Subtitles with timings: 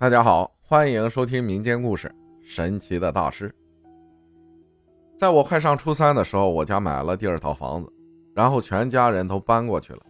[0.00, 2.08] 大家好，欢迎收听民间故事
[2.42, 3.50] 《神奇的大师》。
[5.18, 7.92] 在我快上初三的时候，我家买了第二套房子，
[8.34, 10.00] 然后全家人都搬过去了。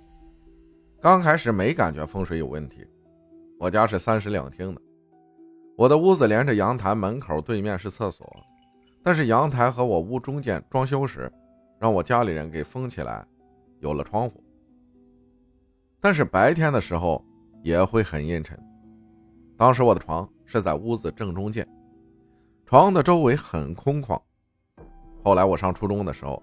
[1.00, 2.86] 刚开始没感觉风水有问题，
[3.58, 4.80] 我家是三室两厅的，
[5.76, 8.24] 我的屋子连着阳台，门口对面是厕所，
[9.02, 11.28] 但是阳台和我屋中间装修时，
[11.80, 13.26] 让我家里人给封起来，
[13.80, 14.40] 有了窗户，
[15.98, 17.20] 但是白天的时候
[17.64, 18.56] 也会很阴沉。
[19.60, 21.68] 当时我的床是在屋子正中间，
[22.64, 24.18] 床的周围很空旷。
[25.22, 26.42] 后来我上初中的时候，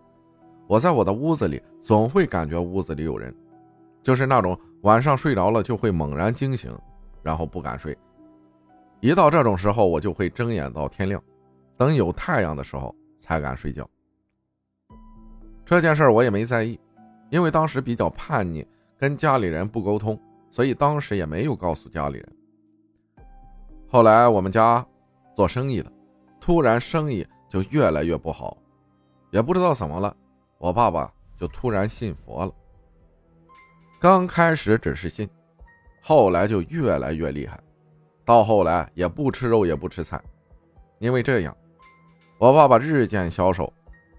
[0.67, 3.35] 我在我的屋子里总会感觉屋子里有人，
[4.03, 6.71] 就是那种晚上睡着了就会猛然惊醒，
[7.23, 7.97] 然后不敢睡。
[8.99, 11.19] 一到这种时候，我就会睁眼到天亮，
[11.75, 13.89] 等有太阳的时候才敢睡觉。
[15.65, 16.79] 这件事我也没在意，
[17.31, 18.63] 因为当时比较叛逆，
[18.95, 20.15] 跟家里人不沟通，
[20.51, 22.33] 所以当时也没有告诉家里人。
[23.89, 24.85] 后来我们家
[25.33, 25.91] 做生意的，
[26.41, 28.57] 突然生意就越来越不好，
[29.31, 30.15] 也不知道怎么了，
[30.57, 32.53] 我爸爸就突然信佛了。
[33.99, 35.27] 刚开始只是信，
[36.01, 37.57] 后来就越来越厉害，
[38.25, 40.21] 到后来也不吃肉也不吃菜，
[40.99, 41.55] 因为这样，
[42.37, 43.71] 我爸爸日渐消瘦，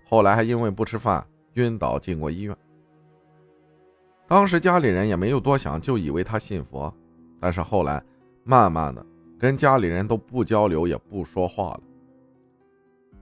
[0.09, 2.57] 后来还因为不吃饭晕倒进过医院。
[4.27, 6.92] 当时家里人也没有多想，就以为他信佛，
[7.39, 8.03] 但是后来
[8.45, 9.05] 慢慢的。
[9.39, 11.81] 跟家里人都不交流，也不说话了。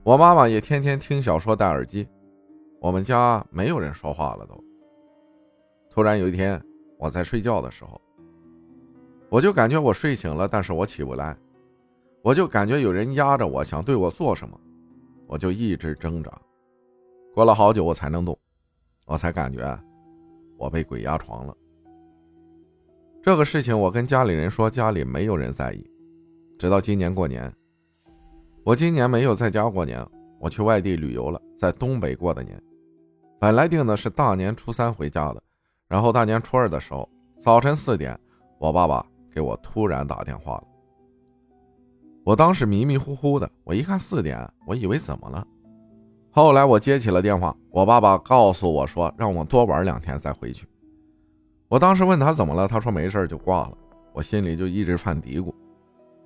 [0.03, 2.08] 我妈妈也天天听小说，戴耳机。
[2.81, 4.62] 我们家没有人说话了，都。
[5.91, 6.62] 突然有一天，
[6.98, 8.00] 我在睡觉的时候，
[9.28, 11.36] 我就感觉我睡醒了，但是我起不来，
[12.23, 14.58] 我就感觉有人压着我，想对我做什么，
[15.27, 16.30] 我就一直挣扎。
[17.34, 18.39] 过了好久，我才能动，
[19.06, 19.78] 我才感觉
[20.56, 21.55] 我被鬼压床了。
[23.23, 25.84] 这个事情我跟家里人说，家里没有人在意。
[26.59, 27.53] 直到今年过年，
[28.65, 30.05] 我今年没有在家过年，
[30.41, 32.59] 我去外地旅游了，在东北过的年。
[33.39, 35.42] 本来定的是大年初三回家的，
[35.86, 37.07] 然后大年初二的时候
[37.39, 38.19] 早晨四点，
[38.58, 40.64] 我爸爸给我突然打电话了。
[42.25, 45.47] 我当时迷迷糊糊的，我一看四点，我以为怎么了？
[46.30, 50.67] 后来我接起了电话，我爸爸告诉我说让我多玩两天再回去。
[51.69, 53.77] 我当时问他怎么了，他说没事就挂了。
[54.14, 55.53] 我心里就一直犯嘀咕。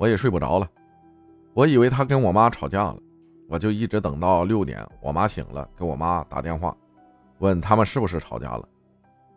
[0.00, 0.66] 我也睡不着了，
[1.52, 2.96] 我以为他跟我妈吵架了，
[3.50, 6.74] 我就一直等到六点，我妈醒了，给我妈打电话，
[7.40, 8.66] 问他们是不是吵架了。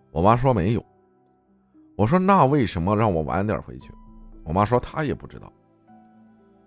[0.09, 0.81] 我妈说没有。
[1.97, 3.91] 我说那为什么让我晚点回去？
[4.45, 5.51] 我妈说她也不知道。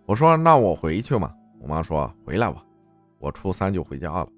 [0.05, 1.35] 我说那我回去嘛？
[1.59, 2.63] 我妈说回来吧，
[3.19, 4.29] 我初三就回家了。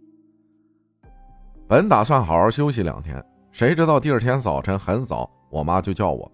[1.67, 3.21] 本打算好好休息两天，
[3.51, 6.31] 谁知道第二天早晨很早，我妈就叫我，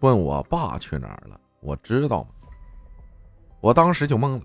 [0.00, 2.30] 问我爸去哪儿了，我知道吗？
[3.64, 4.42] 我当时就懵了，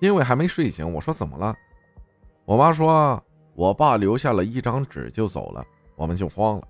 [0.00, 0.90] 因为还没睡醒。
[0.90, 1.54] 我说怎么了？
[2.46, 3.22] 我妈说
[3.54, 5.62] 我爸留下了一张纸就走了，
[5.96, 6.66] 我们就慌了。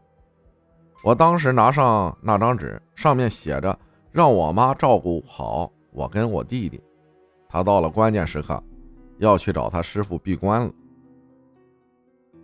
[1.05, 3.79] 我当时拿上那张纸，上面写着
[4.11, 6.83] 让我妈照顾好我跟我弟弟，
[7.49, 8.61] 他到了关键时刻
[9.19, 10.73] 要去找他师傅闭关了。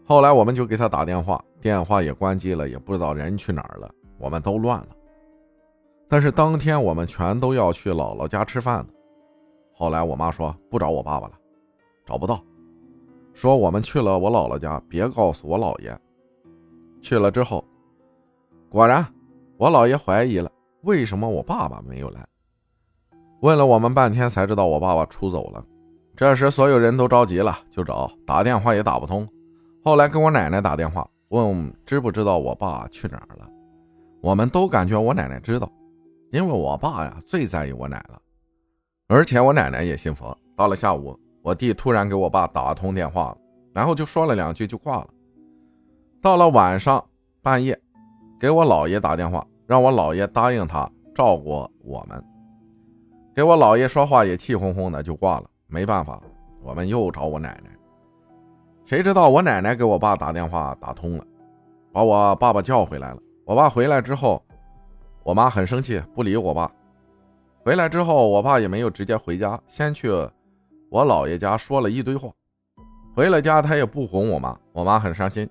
[0.04, 4.88] 后来我们就给他打电话，电话也关机了，也不知道人去哪儿了，我们都乱了。
[6.08, 8.93] 但是当天我们全都要去姥姥家吃饭的。
[9.74, 11.34] 后来我妈说不找我爸爸了，
[12.06, 12.40] 找不到，
[13.32, 15.98] 说我们去了我姥姥家，别告诉我姥爷。
[17.02, 17.64] 去了之后，
[18.70, 19.04] 果然
[19.56, 20.50] 我姥爷怀疑了，
[20.82, 22.24] 为什么我爸爸没有来？
[23.40, 25.62] 问了我们半天才知道我爸爸出走了。
[26.16, 29.28] 这时所有人都着急了，就找，打电话也打不通。
[29.84, 33.50] 后来跟我奶奶打电话，问知不知道我爸去哪儿了。
[34.22, 35.68] 我们都感觉我奶奶知道，
[36.30, 38.18] 因为我爸呀最在意我奶了。
[39.08, 40.36] 而且我奶奶也信佛。
[40.56, 43.38] 到了下午，我弟突然给我爸打通电话了，
[43.72, 45.08] 然后就说了两句就挂了。
[46.22, 47.04] 到了晚上
[47.42, 47.78] 半夜，
[48.40, 52.24] 给我姥爷打电话，让我姥爷答应他照顾我们。
[53.34, 55.50] 给我姥爷说话也气哄哄的就挂了。
[55.66, 56.22] 没办法，
[56.62, 57.70] 我们又找我奶奶。
[58.86, 61.26] 谁知道我奶奶给我爸打电话打通了，
[61.92, 63.18] 把我爸爸叫回来了。
[63.44, 64.42] 我爸回来之后，
[65.24, 66.70] 我妈很生气，不理我爸。
[67.64, 70.10] 回来之后，我爸也没有直接回家，先去
[70.90, 72.28] 我姥爷家说了一堆话。
[73.14, 75.48] 回了家，他也不哄我妈，我妈很伤心。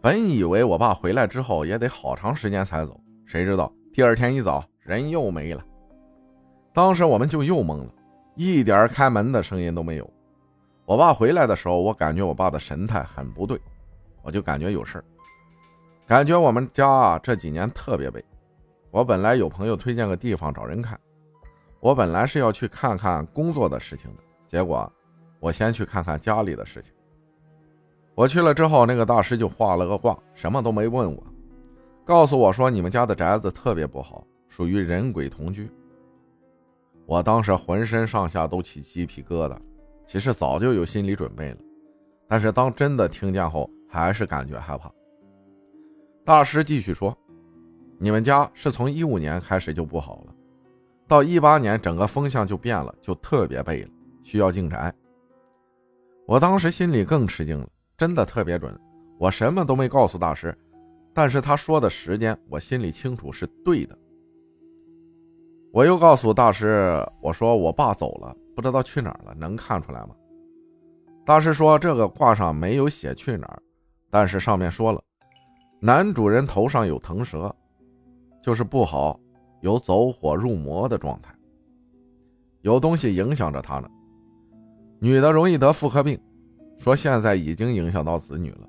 [0.00, 5.64] 本以为我爸回来之后也得好长时间才走，谁知道第二天一早人又没了。
[6.72, 7.92] 当时我们就又懵了，
[8.34, 10.10] 一点开门的声音都没有。
[10.84, 13.56] 我爸回来的时候，我感觉我爸的神态很不对，
[14.20, 15.00] 我就感觉有事
[16.08, 18.24] 感觉我们家这几年特别背。
[18.90, 20.98] 我本来有朋友推荐个地方找人看。
[21.80, 24.90] 我本来是要去看看工作的事情的，结果
[25.38, 26.92] 我先去看看家里的事情。
[28.14, 31.22] 我去了之后，那个大师就画了个卦，什么都没问我，
[32.04, 35.70] 告诉我说你们家的宅子特别不好，属于人鬼同居。
[37.04, 39.56] 我当时浑身上下都起鸡皮疙瘩，
[40.06, 41.58] 其实早就有心理准备了，
[42.26, 44.90] 但是当真的听见后，还是感觉害怕。
[46.24, 47.16] 大师继续说
[48.00, 50.34] ：“你们家是从一五年开始就不好了，
[51.08, 53.90] 到一八年整个风向就变了，就特别背了，
[54.22, 54.92] 需要进宅。”
[56.26, 58.76] 我当时心里更吃惊了，真的特别准，
[59.18, 60.56] 我什么都没告诉大师，
[61.14, 63.96] 但是他说的时间，我心里清楚是对的。
[65.72, 70.10] 我又告诉大师：“我说我爸走了，不知道去哪儿了，能看出来吗？”
[71.24, 73.62] 大师说：“这个卦上没有写去哪儿，
[74.10, 75.02] 但是上面说了，
[75.80, 77.54] 男主人头上有腾蛇，
[78.42, 79.20] 就是不好，
[79.66, 81.34] 有走火入魔的状态，
[82.60, 83.90] 有东西影响着他呢。
[85.00, 86.16] 女的容易得妇科病，
[86.78, 88.60] 说现在已经影响到子女了。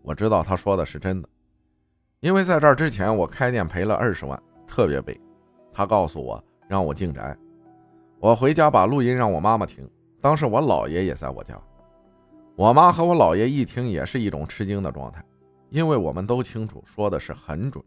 [0.00, 1.28] 我知道他说的是真的，
[2.20, 5.20] 因为在这之前我开店赔了二十万，特别背。”
[5.74, 7.36] 他告诉我让我进宅，
[8.20, 9.90] 我回家把录音让我妈妈听。
[10.20, 11.60] 当时我姥爷也在我家，
[12.54, 15.20] 我妈和我姥爷一听也是一种吃惊的状态，
[15.70, 17.84] 因为我们都清楚说的是很准。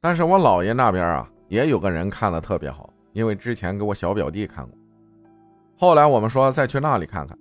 [0.00, 4.74] 但是我姥爷那边啊也有个人看的特别好，因为之前给我小表弟看过。
[5.76, 7.38] 后来我们说再去那里看看，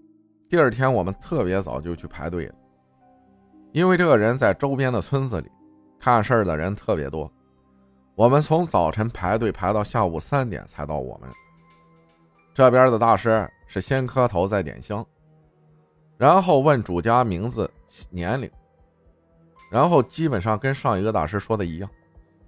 [0.50, 2.56] 第二天我们特别早就去排队了，
[3.72, 5.50] 因为这个人在周边的村子里，
[5.98, 7.32] 看事儿的人特别多。
[8.16, 11.00] 我们从早晨排队排到下午三点才到。
[11.00, 11.30] 我们
[12.54, 15.06] 这边的大师是先磕头再点香，
[16.18, 17.72] 然后问主家名字、
[18.10, 18.52] 年龄，
[19.72, 21.90] 然后基本上跟上一个大师说的一样，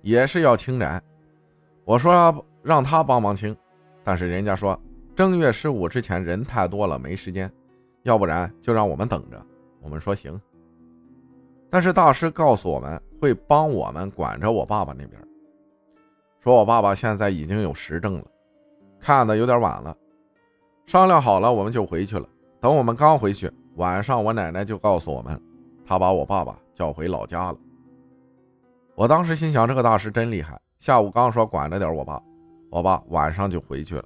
[0.01, 1.01] 也是要清宅。
[1.85, 3.55] 我说让他帮忙清，
[4.03, 4.79] 但是人家说
[5.15, 7.51] 正月十五之前人太多了没时间，
[8.03, 9.45] 要不然就让我们等着。
[9.81, 10.39] 我们说行，
[11.69, 15.21] 但是大师告诉我们会帮我们管着我爸爸那边。
[16.39, 18.25] 说我爸爸现在已经有实证了，
[18.99, 19.95] 看的有点晚了。
[20.85, 22.27] 商量好了，我们就回去了。
[22.59, 25.37] 等我们刚回去，晚上我奶奶就告诉我们，
[25.85, 27.57] 她把我爸爸叫回老家了。
[28.95, 30.59] 我当时心想，这个大师真厉害。
[30.83, 32.21] 下午刚说管着点我爸，
[32.69, 34.03] 我爸晚上就回去了。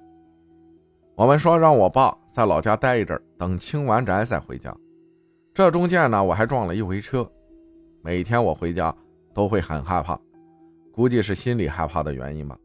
[1.16, 4.72] 我们说让我爸在老家待一阵，等清完宅再回家。
[5.56, 7.28] 这中间呢，我还撞了一回车。
[8.04, 8.96] 每天我回家
[9.34, 10.20] 都会很害怕。
[10.92, 12.56] 估计是心里害怕的原因吧。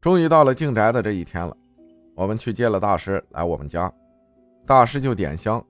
[0.00, 1.54] 终于到了进宅的这一天了，
[2.14, 3.92] 我们去接了大师来我们家，
[4.64, 5.62] 大师就点香，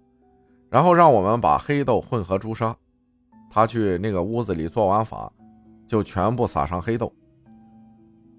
[0.71, 2.77] 然后让我们把黑豆混合朱砂，
[3.51, 5.33] 他去那个屋子里做完法，
[5.85, 7.13] 就全部撒上黑豆。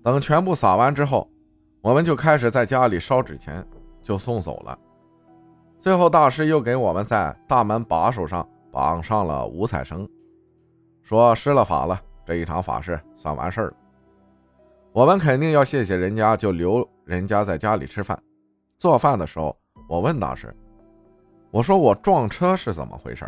[0.05, 1.27] 等全部撒完之后，
[1.81, 3.65] 我们就开始在家里烧纸钱，
[4.03, 4.77] 就送走了。
[5.79, 10.07] 最后大师又给我们在大门把手上绑上了五彩绳，
[11.01, 11.99] 说施了法了。
[12.23, 13.73] 这一场法事算完事儿了，
[14.91, 18.15] 我们肯定要谢谢人家，就留人家在家里吃饭。
[18.77, 19.57] 做饭的时候，
[19.89, 20.55] 我问大师
[21.49, 23.25] ：“我说我撞车是怎么回事？”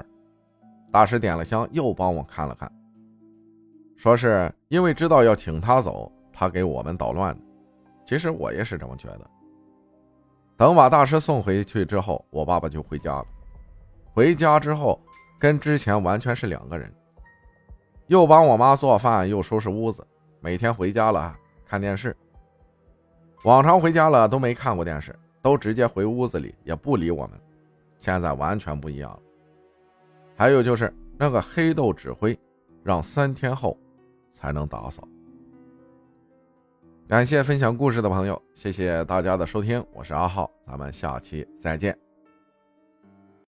[0.93, 2.71] 大师点了香，又帮我看了看，
[3.95, 7.35] 说是因为知道要请他走，他给我们捣乱。
[8.05, 9.27] 其实我也是这么觉得。
[10.55, 13.25] 等把大师送回去之后，我爸爸就回家了。
[14.13, 15.01] 回家之后，
[15.39, 16.93] 跟之前完全是两个人。
[18.05, 20.05] 又帮我妈做饭，又收拾屋子，
[20.39, 21.35] 每天回家了
[21.65, 22.15] 看电视。
[23.43, 27.31] 往常回家了都没看过电视，都直接回屋子里，也不理我们。
[27.99, 29.19] 现在完全不一样了。
[30.35, 32.37] 还有就是那个黑豆指挥，
[32.83, 33.75] 让三天后
[34.31, 35.07] 才能打扫。
[37.07, 42.06] 感谢分享故事的朋友，谢谢大家的收听，我是阿浩，咱们下期再见。